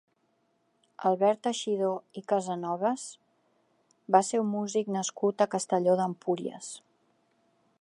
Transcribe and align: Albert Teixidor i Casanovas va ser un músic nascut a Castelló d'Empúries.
Albert 1.09 1.41
Teixidor 1.47 2.17
i 2.21 2.23
Casanovas 2.31 3.03
va 4.17 4.23
ser 4.31 4.41
un 4.45 4.49
músic 4.55 4.89
nascut 4.97 5.45
a 5.47 5.51
Castelló 5.53 5.99
d'Empúries. 6.01 6.73